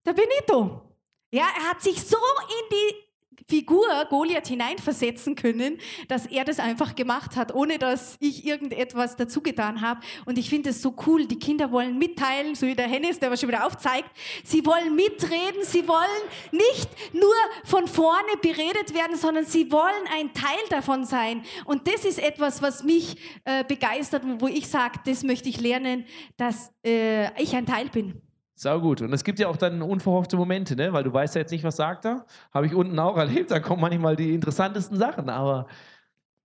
[0.05, 0.83] der Benito.
[1.31, 3.02] Ja, er hat sich so in die
[3.47, 9.41] Figur Goliath hineinversetzen können, dass er das einfach gemacht hat, ohne dass ich irgendetwas dazu
[9.41, 10.01] getan habe.
[10.25, 11.25] Und ich finde es so cool.
[11.25, 14.09] Die Kinder wollen mitteilen, so wie der Hennis, der was schon wieder aufzeigt.
[14.43, 15.63] Sie wollen mitreden.
[15.63, 16.03] Sie wollen
[16.51, 21.43] nicht nur von vorne beredet werden, sondern sie wollen ein Teil davon sein.
[21.65, 25.59] Und das ist etwas, was mich äh, begeistert und wo ich sage, das möchte ich
[25.59, 26.05] lernen,
[26.37, 28.21] dass äh, ich ein Teil bin.
[28.63, 29.01] Sau gut.
[29.01, 30.93] Und es gibt ja auch dann unverhoffte Momente, ne?
[30.93, 32.25] weil du weißt ja jetzt nicht, was sagt er.
[32.53, 33.51] Habe ich unten auch erlebt.
[33.51, 35.67] Da kommen manchmal die interessantesten Sachen, aber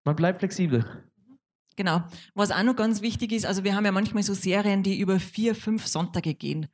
[0.04, 0.84] man bleibt flexibel.
[1.76, 2.02] Genau.
[2.34, 5.20] Was auch noch ganz wichtig ist, also wir haben ja manchmal so Serien, die über
[5.20, 6.66] vier, fünf Sonntage gehen.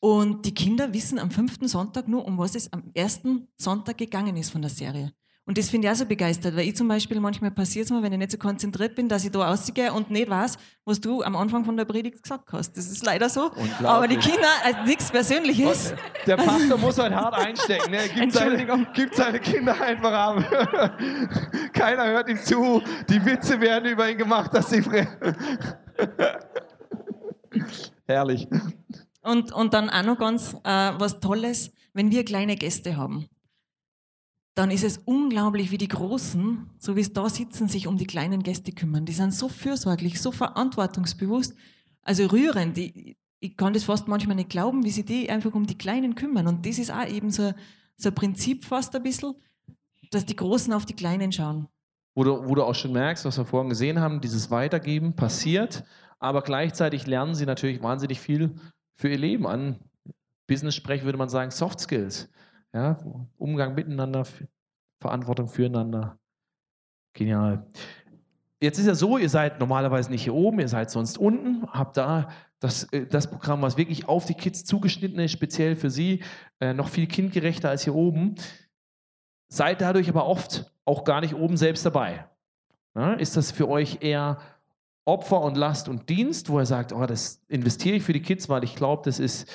[0.00, 4.36] Und die Kinder wissen am fünften Sonntag nur, um was es am ersten Sonntag gegangen
[4.36, 5.14] ist von der Serie.
[5.46, 8.02] Und das finde ich auch so begeistert, weil ich zum Beispiel manchmal passiert es mir,
[8.02, 11.22] wenn ich nicht so konzentriert bin, dass ich da ausgehe und nicht weiß, was du
[11.22, 12.74] am Anfang von der Predigt gesagt hast.
[12.78, 13.50] Das ist leider so.
[13.82, 15.92] Aber die Kinder, also nichts Persönliches.
[16.26, 17.90] Der Pastor muss halt hart einstecken.
[17.90, 18.08] Ne?
[18.14, 20.98] Gibt, seine, gibt seine Kinder einfach ab.
[21.74, 22.80] Keiner hört ihm zu.
[23.10, 24.82] Die Witze werden über ihn gemacht, dass sie.
[28.06, 28.48] Herrlich.
[29.22, 33.28] Und, und dann auch noch ganz äh, was Tolles, wenn wir kleine Gäste haben
[34.54, 38.06] dann ist es unglaublich, wie die Großen, so wie es da sitzen, sich um die
[38.06, 39.04] kleinen Gäste kümmern.
[39.04, 41.54] Die sind so fürsorglich, so verantwortungsbewusst,
[42.02, 42.78] also rührend.
[42.78, 46.14] Ich, ich kann das fast manchmal nicht glauben, wie sie die einfach um die Kleinen
[46.14, 46.46] kümmern.
[46.46, 47.52] Und das ist auch eben so,
[47.96, 49.34] so ein Prinzip fast ein bisschen,
[50.12, 51.66] dass die Großen auf die Kleinen schauen.
[52.14, 55.82] Wo du, wo du auch schon merkst, was wir vorhin gesehen haben, dieses Weitergeben passiert,
[56.20, 58.54] aber gleichzeitig lernen sie natürlich wahnsinnig viel
[58.94, 59.80] für ihr Leben an.
[60.46, 62.28] Business-Sprech würde man sagen, Soft Skills.
[62.74, 62.98] Ja,
[63.38, 64.26] Umgang miteinander,
[65.00, 66.18] Verantwortung füreinander.
[67.12, 67.64] Genial.
[68.60, 71.96] Jetzt ist ja so, ihr seid normalerweise nicht hier oben, ihr seid sonst unten, habt
[71.96, 76.24] da das, äh, das Programm, was wirklich auf die Kids zugeschnitten ist, speziell für sie,
[76.60, 78.34] äh, noch viel kindgerechter als hier oben.
[79.48, 82.26] Seid dadurch aber oft auch gar nicht oben selbst dabei.
[82.96, 84.38] Ja, ist das für euch eher
[85.04, 88.48] Opfer und Last und Dienst, wo er sagt, oh, das investiere ich für die Kids,
[88.48, 89.48] weil ich glaube, das ist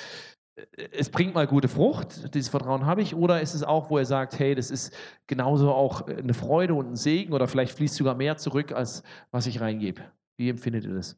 [0.92, 4.04] es bringt mal gute Frucht, dieses Vertrauen habe ich, oder ist es auch, wo er
[4.04, 4.94] sagt, hey, das ist
[5.26, 9.46] genauso auch eine Freude und ein Segen oder vielleicht fließt sogar mehr zurück, als was
[9.46, 10.02] ich reingebe?
[10.36, 11.16] Wie empfindet ihr das?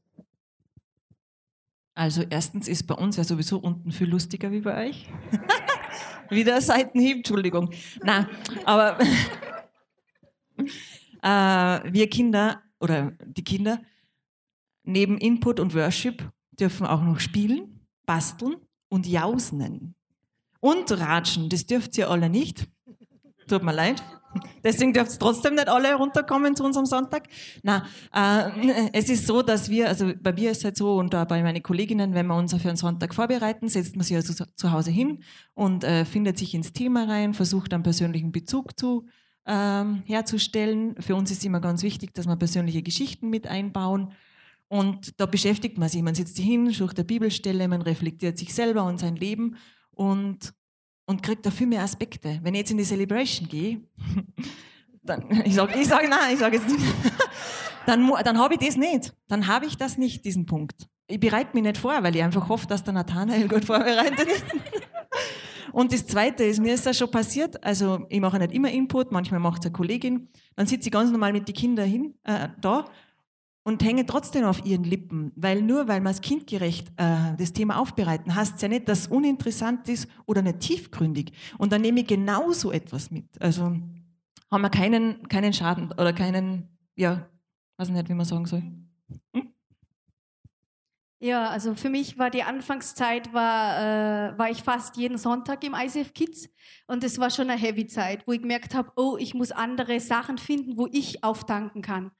[1.94, 5.08] Also erstens ist bei uns ja sowieso unten viel lustiger wie bei euch.
[6.30, 7.70] Wieder Seitenhieb, Entschuldigung.
[8.02, 8.26] Nein,
[8.64, 8.98] aber
[11.22, 13.82] äh, wir Kinder oder die Kinder
[14.84, 18.56] neben Input und Worship dürfen auch noch spielen, basteln,
[18.92, 19.94] und Jausnen.
[20.60, 22.68] Und Ratschen, das dürft ihr alle nicht.
[23.48, 24.02] Tut mir leid.
[24.62, 27.28] Deswegen dürft ihr trotzdem nicht alle runterkommen zu unserem Sonntag.
[27.62, 31.14] Na, äh, es ist so, dass wir, also bei mir ist es halt so und
[31.14, 34.44] auch bei meinen Kolleginnen, wenn wir uns für einen Sonntag vorbereiten, setzt man sich also
[34.54, 35.22] zu Hause hin
[35.54, 39.06] und äh, findet sich ins Thema rein, versucht einen persönlichen Bezug zu
[39.46, 40.96] ähm, herzustellen.
[41.00, 44.12] Für uns ist immer ganz wichtig, dass wir persönliche Geschichten mit einbauen.
[44.72, 46.00] Und da beschäftigt man sich.
[46.00, 49.58] Man sitzt hin, sucht eine Bibelstelle, man reflektiert sich selber und sein Leben
[49.90, 50.54] und,
[51.04, 52.40] und kriegt dafür mehr Aspekte.
[52.42, 53.82] Wenn ich jetzt in die Celebration gehe,
[55.02, 56.82] dann, ich sage ich sag, nein, ich sage jetzt nicht,
[57.86, 59.14] dann, dann habe ich das nicht.
[59.28, 60.88] Dann habe ich das nicht, diesen Punkt.
[61.06, 64.44] Ich bereite mich nicht vor, weil ich einfach hoffe, dass der Nathanael gut vorbereitet ist.
[65.72, 69.12] Und das Zweite ist, mir ist das schon passiert, also ich mache nicht immer Input,
[69.12, 72.48] manchmal macht es eine Kollegin, dann sitze ich ganz normal mit den Kindern hin, äh,
[72.58, 72.86] da
[73.64, 77.78] und hänge trotzdem auf ihren Lippen, weil nur weil wir es kindgerecht äh, das Thema
[77.78, 81.32] aufbereiten, heißt es ja nicht, dass es uninteressant ist oder nicht tiefgründig.
[81.58, 83.40] Und dann nehme ich genauso etwas mit.
[83.40, 83.76] Also
[84.50, 87.28] haben wir keinen, keinen Schaden oder keinen, ja,
[87.76, 88.62] weiß nicht, wie man sagen soll.
[89.34, 89.52] Hm?
[91.20, 95.72] Ja, also für mich war die Anfangszeit, war, äh, war ich fast jeden Sonntag im
[95.72, 96.48] ICF Kids
[96.88, 100.00] und es war schon eine heavy Zeit, wo ich gemerkt habe, oh, ich muss andere
[100.00, 102.10] Sachen finden, wo ich auftanken kann.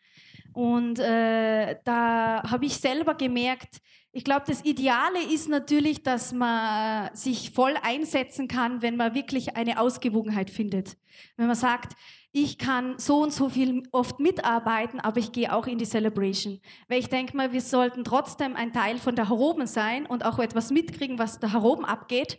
[0.52, 3.80] Und äh, da habe ich selber gemerkt,
[4.14, 9.56] ich glaube, das Ideale ist natürlich, dass man sich voll einsetzen kann, wenn man wirklich
[9.56, 10.98] eine Ausgewogenheit findet.
[11.38, 11.94] Wenn man sagt,
[12.30, 16.60] ich kann so und so viel oft mitarbeiten, aber ich gehe auch in die Celebration.
[16.88, 20.38] Weil ich denke mal, wir sollten trotzdem ein Teil von der Heroben sein und auch
[20.38, 22.38] etwas mitkriegen, was da Heroben abgeht.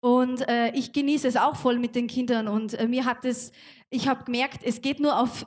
[0.00, 2.46] Und äh, ich genieße es auch voll mit den Kindern.
[2.46, 3.52] Und äh, mir hat es,
[3.88, 5.46] ich habe gemerkt, es geht nur auf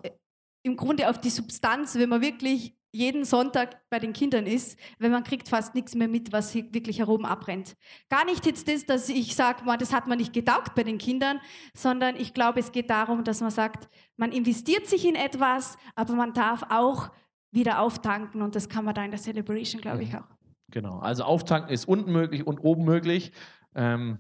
[0.68, 5.12] im Grunde auf die Substanz, wenn man wirklich jeden Sonntag bei den Kindern ist, wenn
[5.12, 7.76] man kriegt fast nichts mehr mit, was hier wirklich herum abbrennt.
[8.10, 11.40] Gar nicht jetzt das, dass ich sage, das hat man nicht getaugt bei den Kindern,
[11.76, 16.14] sondern ich glaube, es geht darum, dass man sagt, man investiert sich in etwas, aber
[16.14, 17.10] man darf auch
[17.52, 20.28] wieder auftanken und das kann man da in der Celebration, glaube ich, auch.
[20.70, 23.32] Genau, also auftanken ist unten möglich und oben möglich.
[23.76, 24.20] Ähm,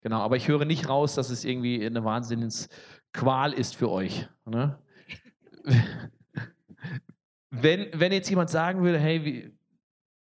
[0.00, 2.68] genau, aber ich höre nicht raus, dass es irgendwie eine Wahnsinns
[3.12, 4.28] Qual ist für euch.
[4.44, 4.76] Ne?
[7.50, 9.52] Wenn, wenn jetzt jemand sagen würde, hey, wie,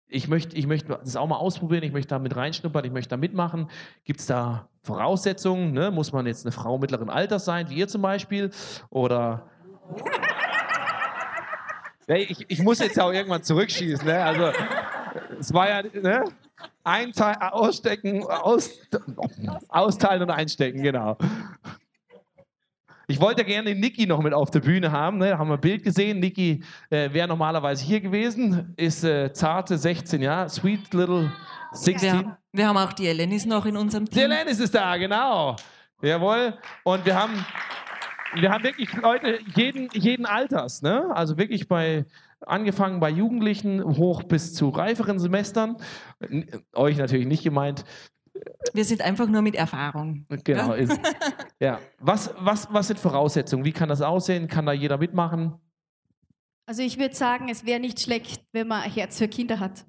[0.08, 3.10] ich möchte ich möcht das auch mal ausprobieren, ich möchte da mit reinschnuppern, ich möchte
[3.10, 3.68] da mitmachen,
[4.04, 5.72] gibt es da Voraussetzungen?
[5.72, 5.90] Ne?
[5.90, 8.50] Muss man jetzt eine Frau mittleren Alters sein, wie ihr zum Beispiel?
[8.88, 9.46] Oder.
[12.08, 14.06] nee, ich, ich muss jetzt auch irgendwann zurückschießen.
[14.06, 14.24] Ne?
[14.24, 14.50] Also,
[15.38, 15.82] es war ja.
[15.82, 16.24] Ne?
[16.82, 18.70] Ein Teil, ausstecken, aus,
[19.68, 21.18] austeilen und einstecken, genau.
[23.18, 25.18] Ich wollte gerne Niki noch mit auf der Bühne haben.
[25.18, 25.30] Ne?
[25.30, 26.20] Da haben wir ein Bild gesehen.
[26.20, 31.32] Niki äh, wäre normalerweise hier gewesen, ist äh, zarte 16 Jahre, sweet little
[31.72, 32.12] 16.
[32.12, 34.14] Wir, wir, haben auch die Elenis noch in unserem Team.
[34.14, 35.56] Die Elenis ist da, genau.
[36.00, 36.54] Jawohl.
[36.84, 37.44] Und wir haben,
[38.36, 40.82] wir haben wirklich Leute jeden, jeden Alters.
[40.82, 41.10] Ne?
[41.12, 42.04] Also wirklich bei
[42.46, 45.76] angefangen bei Jugendlichen hoch bis zu reiferen Semestern.
[46.72, 47.84] Euch natürlich nicht gemeint.
[48.72, 50.26] Wir sind einfach nur mit Erfahrung.
[50.44, 50.68] Genau.
[50.68, 50.74] Ja.
[50.74, 51.00] Ist,
[51.60, 51.80] ja.
[51.98, 53.64] Was, was, was sind Voraussetzungen?
[53.64, 54.48] Wie kann das aussehen?
[54.48, 55.54] Kann da jeder mitmachen?
[56.66, 59.86] Also ich würde sagen, es wäre nicht schlecht, wenn man ein Herz für Kinder hat.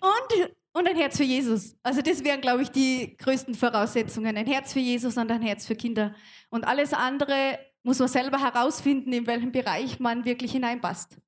[0.00, 1.76] Und, und ein Herz für Jesus.
[1.82, 4.36] Also das wären, glaube ich, die größten Voraussetzungen.
[4.36, 6.14] Ein Herz für Jesus und ein Herz für Kinder.
[6.50, 11.18] Und alles andere muss man selber herausfinden, in welchem Bereich man wirklich hineinpasst.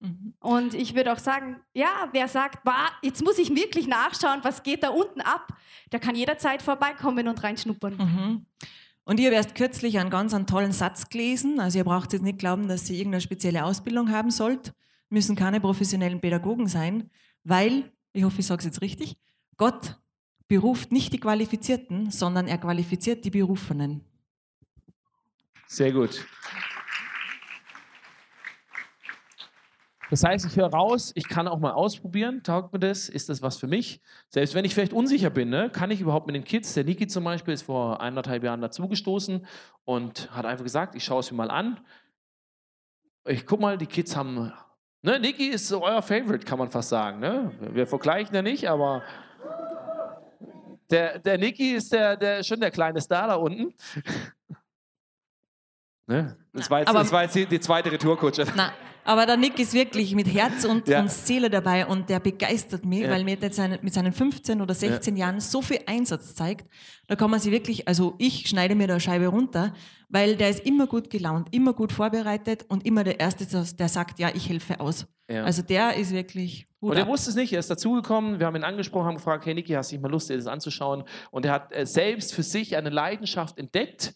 [0.00, 0.34] Mhm.
[0.40, 4.62] Und ich würde auch sagen, ja, wer sagt, bah, jetzt muss ich wirklich nachschauen, was
[4.62, 5.48] geht da unten ab,
[5.92, 7.96] der kann jederzeit vorbeikommen und reinschnuppern.
[7.96, 8.46] Mhm.
[9.04, 11.60] Und ihr erst kürzlich einen ganz einen tollen Satz gelesen.
[11.60, 14.72] Also ihr braucht jetzt nicht glauben, dass ihr irgendeine spezielle Ausbildung haben sollt,
[15.08, 17.10] müssen keine professionellen Pädagogen sein,
[17.42, 19.16] weil, ich hoffe, ich sage es jetzt richtig,
[19.56, 19.98] Gott
[20.46, 24.04] beruft nicht die Qualifizierten, sondern er qualifiziert die Berufenen.
[25.66, 26.24] Sehr gut.
[30.10, 33.42] Das heißt, ich höre raus, ich kann auch mal ausprobieren, taugt mir das, ist das
[33.42, 34.00] was für mich?
[34.30, 37.06] Selbst wenn ich vielleicht unsicher bin, ne, kann ich überhaupt mit den Kids, der Niki
[37.06, 39.46] zum Beispiel ist vor eineinhalb Jahren dazugestoßen
[39.84, 41.80] und hat einfach gesagt, ich schaue es mir mal an.
[43.26, 44.52] Ich guck mal, die Kids haben,
[45.02, 47.20] ne, Niki ist so euer Favorite, kann man fast sagen.
[47.20, 47.52] Ne?
[47.72, 49.02] Wir vergleichen ja nicht, aber
[50.90, 53.74] der, der Niki ist der, der, schon der kleine Star da unten.
[56.06, 56.34] ne?
[56.54, 58.46] Das war jetzt, das war jetzt die, die zweite Retourkutsche.
[58.56, 58.72] Na,
[59.08, 61.00] aber der Nick ist wirklich mit Herz und, ja.
[61.00, 63.10] und Seele dabei und der begeistert mich, ja.
[63.10, 65.24] weil mir jetzt mit seinen 15 oder 16 ja.
[65.24, 66.68] Jahren so viel Einsatz zeigt.
[67.06, 69.72] Da kann man sich wirklich, also ich schneide mir da eine Scheibe runter,
[70.10, 74.18] weil der ist immer gut gelaunt, immer gut vorbereitet und immer der Erste, der sagt,
[74.18, 75.06] ja, ich helfe aus.
[75.26, 76.90] Also der ist wirklich gut.
[76.90, 79.54] Und er wusste es nicht, er ist dazugekommen, wir haben ihn angesprochen, haben gefragt, hey
[79.54, 81.04] Niki, hast du nicht mal Lust, dir das anzuschauen?
[81.30, 84.12] Und er hat äh, selbst für sich eine Leidenschaft entdeckt,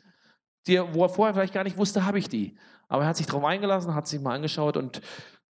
[0.67, 2.57] die, wo er vorher vielleicht gar nicht wusste, habe ich die.
[2.93, 5.01] Aber er hat sich darauf eingelassen, hat sich mal angeschaut und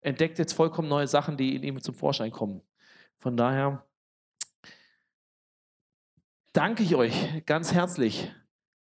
[0.01, 2.63] entdeckt jetzt vollkommen neue Sachen, die in ihm zum Vorschein kommen.
[3.19, 3.85] Von daher
[6.53, 8.33] danke ich euch ganz herzlich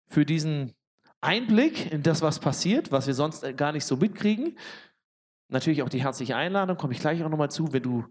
[0.10, 0.76] für diesen
[1.22, 4.58] Einblick in das, was passiert, was wir sonst gar nicht so mitkriegen.
[5.48, 8.04] Natürlich auch die herzliche Einladung, komme ich gleich auch nochmal zu, wenn du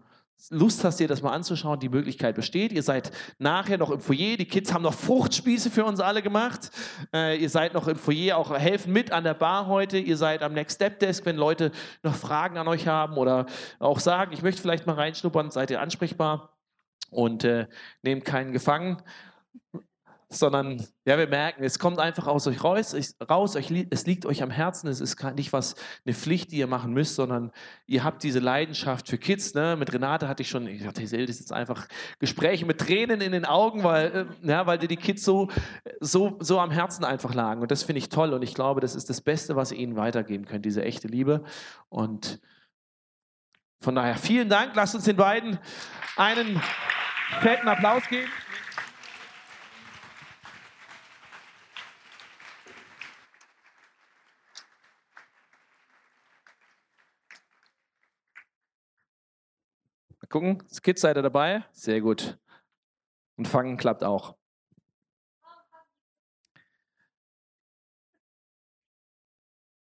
[0.49, 2.71] Lust hast, dir das mal anzuschauen, die Möglichkeit besteht.
[2.71, 4.37] Ihr seid nachher noch im Foyer.
[4.37, 6.71] Die Kids haben noch Fruchtspieße für uns alle gemacht.
[7.13, 9.97] Äh, ihr seid noch im Foyer, auch helfen mit an der Bar heute.
[9.97, 11.71] Ihr seid am Next Step Desk, wenn Leute
[12.03, 13.45] noch Fragen an euch haben oder
[13.79, 16.57] auch sagen, ich möchte vielleicht mal reinschnuppern, seid ihr ansprechbar
[17.11, 17.67] und äh,
[18.01, 19.03] nehmt keinen gefangen
[20.31, 22.95] sondern ja, wir merken, es kommt einfach aus euch raus,
[23.27, 26.93] raus es liegt euch am Herzen, es ist nicht was, eine Pflicht, die ihr machen
[26.93, 27.51] müsst, sondern
[27.87, 29.55] ihr habt diese Leidenschaft für Kids.
[29.55, 29.75] Ne?
[29.75, 31.87] Mit Renate hatte ich schon, ich dachte, das ist jetzt einfach
[32.19, 35.49] Gespräche mit Tränen in den Augen, weil, äh, ja, weil dir die Kids so,
[35.99, 37.61] so, so am Herzen einfach lagen.
[37.61, 39.95] Und das finde ich toll und ich glaube, das ist das Beste, was ihr ihnen
[39.95, 41.43] weitergeben könnt, diese echte Liebe.
[41.89, 42.39] Und
[43.81, 45.57] von daher vielen Dank, lasst uns den beiden
[46.17, 46.61] einen
[47.41, 48.29] fetten Applaus geben.
[60.29, 61.63] Gucken, Kids, seid ihr dabei?
[61.71, 62.37] Sehr gut.
[63.35, 64.35] Und fangen klappt auch.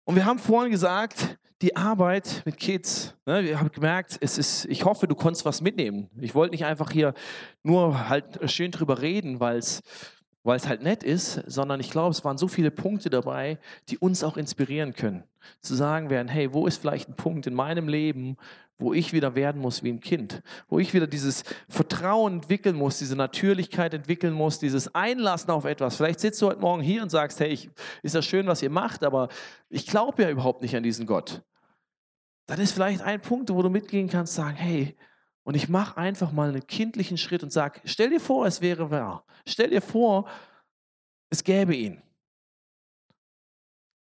[0.04, 4.66] Und wir haben vorhin gesagt, die Arbeit mit Kids, ne, wir haben gemerkt, es ist,
[4.66, 6.10] ich hoffe, du konntest was mitnehmen.
[6.20, 7.14] Ich wollte nicht einfach hier
[7.62, 9.82] nur halt schön drüber reden, weil es
[10.46, 13.98] weil es halt nett ist, sondern ich glaube, es waren so viele Punkte dabei, die
[13.98, 15.24] uns auch inspirieren können.
[15.60, 18.36] Zu sagen werden, hey, wo ist vielleicht ein Punkt in meinem Leben,
[18.78, 22.98] wo ich wieder werden muss wie ein Kind, wo ich wieder dieses Vertrauen entwickeln muss,
[22.98, 25.96] diese Natürlichkeit entwickeln muss, dieses Einlassen auf etwas.
[25.96, 27.70] Vielleicht sitzt du heute Morgen hier und sagst, hey, ich,
[28.02, 29.28] ist das schön, was ihr macht, aber
[29.68, 31.42] ich glaube ja überhaupt nicht an diesen Gott.
[32.46, 34.96] Dann ist vielleicht ein Punkt, wo du mitgehen kannst, sagen, hey,
[35.46, 38.90] und ich mache einfach mal einen kindlichen Schritt und sage, stell dir vor, es wäre
[38.90, 39.24] wahr.
[39.46, 40.28] Stell dir vor,
[41.30, 42.02] es gäbe ihn.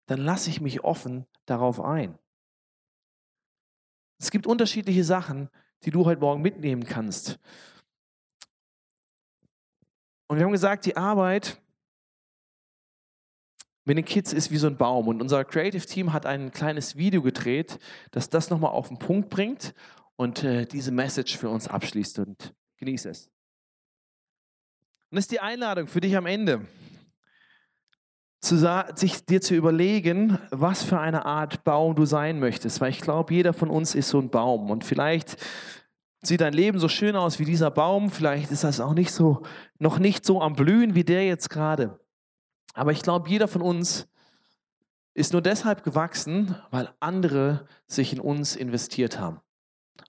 [0.07, 2.19] dann lasse ich mich offen darauf ein.
[4.19, 5.51] Es gibt unterschiedliche Sachen,
[5.83, 7.39] die du heute Morgen mitnehmen kannst.
[10.29, 11.61] Und wir haben gesagt, die Arbeit
[13.85, 15.09] mit den Kids ist wie so ein Baum.
[15.09, 17.79] Und unser Creative Team hat ein kleines Video gedreht,
[18.13, 19.75] das das nochmal auf den Punkt bringt
[20.17, 22.19] und äh, diese Message für uns abschließt.
[22.19, 23.27] Und genieße es.
[25.11, 26.67] Und das ist die Einladung für dich am Ende,
[28.41, 28.59] zu,
[28.97, 32.81] sich dir zu überlegen, was für eine Art Baum du sein möchtest.
[32.81, 34.71] Weil ich glaube, jeder von uns ist so ein Baum.
[34.71, 35.37] Und vielleicht
[36.23, 38.11] sieht dein Leben so schön aus wie dieser Baum.
[38.11, 39.43] Vielleicht ist das auch nicht so,
[39.79, 42.01] noch nicht so am Blühen wie der jetzt gerade.
[42.75, 44.09] Aber ich glaube, jeder von uns
[45.15, 49.41] ist nur deshalb gewachsen, weil andere sich in uns investiert haben.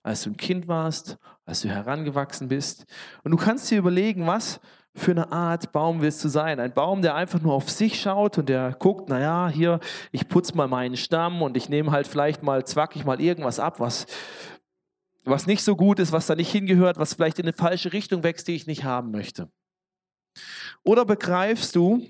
[0.02, 2.86] Als du ein Kind warst, als du herangewachsen bist.
[3.24, 4.60] Und du kannst dir überlegen, was
[4.94, 6.60] für eine Art Baum willst du sein?
[6.60, 9.80] Ein Baum, der einfach nur auf sich schaut und der guckt, naja, hier,
[10.12, 13.60] ich putze mal meinen Stamm und ich nehme halt vielleicht mal, zwack ich mal irgendwas
[13.60, 14.06] ab, was,
[15.24, 18.22] was nicht so gut ist, was da nicht hingehört, was vielleicht in eine falsche Richtung
[18.22, 19.50] wächst, die ich nicht haben möchte.
[20.82, 22.06] Oder begreifst du,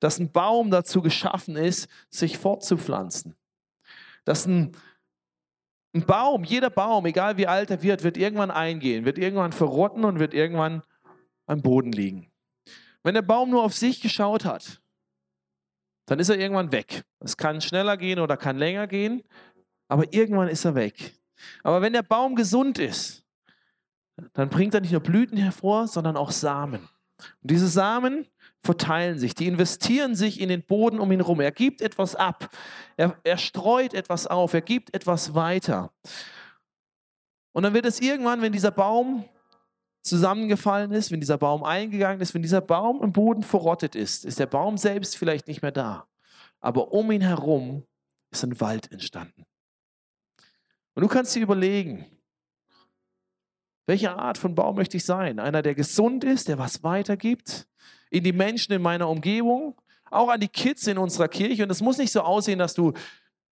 [0.00, 3.36] dass ein Baum dazu geschaffen ist, sich fortzupflanzen.
[4.24, 4.72] Dass ein,
[5.94, 10.04] ein Baum, jeder Baum, egal wie alt er wird, wird irgendwann eingehen, wird irgendwann verrotten
[10.04, 10.82] und wird irgendwann
[11.46, 12.30] am Boden liegen.
[13.02, 14.80] Wenn der Baum nur auf sich geschaut hat,
[16.06, 17.04] dann ist er irgendwann weg.
[17.20, 19.22] Es kann schneller gehen oder kann länger gehen,
[19.88, 21.14] aber irgendwann ist er weg.
[21.62, 23.24] Aber wenn der Baum gesund ist,
[24.32, 26.88] dann bringt er nicht nur Blüten hervor, sondern auch Samen.
[27.42, 28.26] Und diese Samen
[28.62, 31.40] verteilen sich, die investieren sich in den Boden um ihn herum.
[31.40, 32.48] Er gibt etwas ab,
[32.96, 35.92] er, er streut etwas auf, er gibt etwas weiter.
[37.52, 39.28] Und dann wird es irgendwann, wenn dieser Baum
[40.02, 44.38] zusammengefallen ist, wenn dieser Baum eingegangen ist, wenn dieser Baum im Boden verrottet ist, ist
[44.38, 46.08] der Baum selbst vielleicht nicht mehr da.
[46.60, 47.84] Aber um ihn herum
[48.30, 49.44] ist ein Wald entstanden.
[50.94, 52.06] Und du kannst dir überlegen,
[53.86, 55.38] welche Art von Baum möchte ich sein?
[55.38, 57.68] Einer, der gesund ist, der was weitergibt,
[58.12, 59.74] in die Menschen in meiner Umgebung,
[60.10, 61.62] auch an die Kids in unserer Kirche.
[61.62, 62.92] Und es muss nicht so aussehen, dass du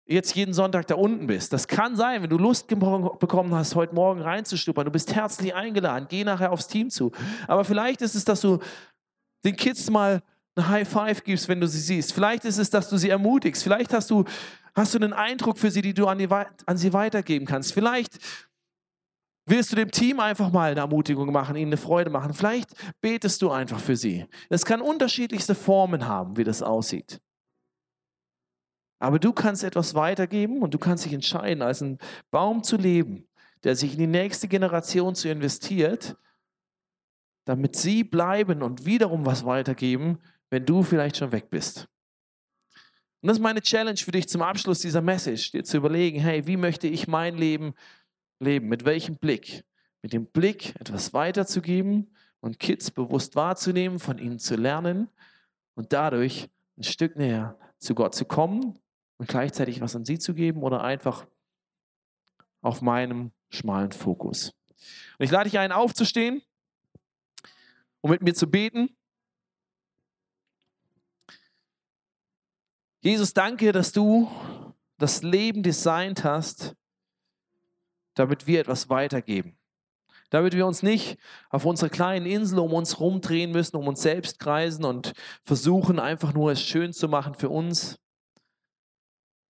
[0.05, 1.51] jetzt jeden Sonntag da unten bist.
[1.51, 4.85] Das kann sein, wenn du Lust bekommen hast, heute Morgen reinzustuppern.
[4.85, 6.05] Du bist herzlich eingeladen.
[6.09, 7.11] Geh nachher aufs Team zu.
[7.47, 8.59] Aber vielleicht ist es, dass du
[9.43, 10.21] den Kids mal
[10.55, 12.13] ein High Five gibst, wenn du sie siehst.
[12.13, 13.63] Vielleicht ist es, dass du sie ermutigst.
[13.63, 14.25] Vielleicht hast du,
[14.75, 17.73] hast du einen Eindruck für sie, die du an, die, an sie weitergeben kannst.
[17.73, 18.19] Vielleicht
[19.45, 22.33] Willst du dem Team einfach mal eine Ermutigung machen, ihnen eine Freude machen?
[22.33, 22.69] Vielleicht
[23.01, 24.27] betest du einfach für sie.
[24.49, 27.19] Es kann unterschiedlichste Formen haben, wie das aussieht.
[28.99, 31.97] Aber du kannst etwas weitergeben und du kannst dich entscheiden, als ein
[32.29, 33.27] Baum zu leben,
[33.63, 36.15] der sich in die nächste Generation zu investiert,
[37.45, 40.19] damit sie bleiben und wiederum was weitergeben,
[40.51, 41.87] wenn du vielleicht schon weg bist.
[43.21, 46.45] Und das ist meine Challenge für dich zum Abschluss dieser Message, dir zu überlegen, hey,
[46.45, 47.73] wie möchte ich mein Leben
[48.41, 48.67] leben?
[48.67, 49.63] Mit welchem Blick?
[50.01, 55.09] Mit dem Blick, etwas weiterzugeben und Kids bewusst wahrzunehmen, von ihnen zu lernen
[55.75, 58.79] und dadurch ein Stück näher zu Gott zu kommen
[59.17, 61.27] und gleichzeitig was an sie zu geben oder einfach
[62.61, 64.53] auf meinem schmalen Fokus.
[65.19, 66.41] Und ich lade dich ein, aufzustehen
[68.01, 68.95] und mit mir zu beten.
[73.01, 74.29] Jesus, danke, dass du
[74.97, 76.75] das Leben designt hast,
[78.15, 79.57] damit wir etwas weitergeben.
[80.29, 81.17] Damit wir uns nicht
[81.49, 86.33] auf unserer kleinen Insel um uns rumdrehen müssen, um uns selbst kreisen und versuchen einfach
[86.33, 87.99] nur es schön zu machen für uns,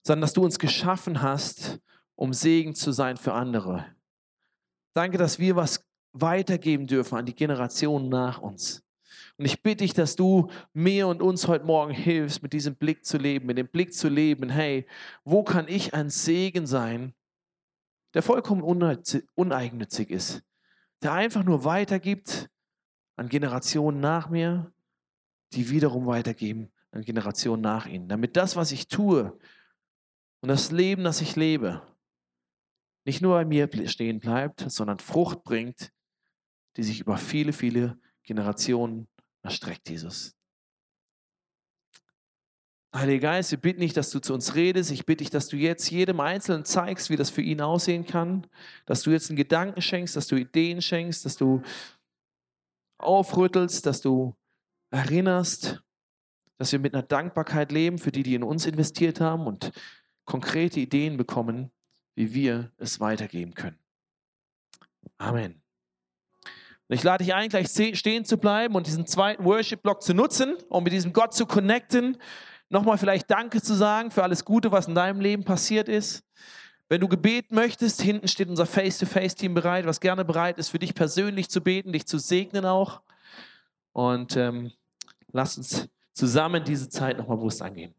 [0.04, 1.80] sondern dass du uns geschaffen hast,
[2.16, 3.86] um Segen zu sein für andere.
[4.94, 8.84] Danke, dass wir was weitergeben dürfen an die Generationen nach uns.
[9.38, 13.06] Und ich bitte dich, dass du mir und uns heute Morgen hilfst, mit diesem Blick
[13.06, 14.86] zu leben, mit dem Blick zu leben, hey,
[15.24, 17.14] wo kann ich ein Segen sein
[18.14, 20.44] der vollkommen uneigennützig ist,
[21.02, 22.50] der einfach nur weitergibt
[23.16, 24.74] an Generationen nach mir,
[25.54, 29.38] die wiederum weitergeben an Generationen nach ihnen, damit das, was ich tue
[30.42, 31.82] und das Leben, das ich lebe,
[33.06, 35.92] nicht nur bei mir stehen bleibt, sondern Frucht bringt,
[36.78, 39.08] die sich über viele, viele Generationen
[39.42, 40.36] erstreckt, Jesus.
[42.94, 44.92] Heiliger Geist, wir bitten dich, dass du zu uns redest.
[44.92, 48.46] Ich bitte dich, dass du jetzt jedem Einzelnen zeigst, wie das für ihn aussehen kann.
[48.86, 51.62] Dass du jetzt einen Gedanken schenkst, dass du Ideen schenkst, dass du
[52.98, 54.36] aufrüttelst, dass du
[54.90, 55.82] erinnerst,
[56.58, 59.72] dass wir mit einer Dankbarkeit leben für die, die in uns investiert haben und
[60.26, 61.72] konkrete Ideen bekommen,
[62.16, 63.80] wie wir es weitergeben können.
[65.18, 65.62] Amen.
[66.90, 70.58] Und ich lade dich ein, gleich stehen zu bleiben und diesen zweiten Worship-Block zu nutzen,
[70.68, 72.18] um mit diesem Gott zu connecten
[72.72, 76.24] nochmal vielleicht Danke zu sagen für alles Gute, was in deinem Leben passiert ist.
[76.90, 80.94] Wenn du Gebet möchtest, hinten steht unser Face-to-Face-Team bereit, was gerne bereit ist, für dich
[80.94, 83.02] persönlich zu beten, dich zu segnen auch.
[83.94, 84.72] Und ähm,
[85.32, 87.94] lass uns zusammen diese Zeit nochmal bewusst angehen.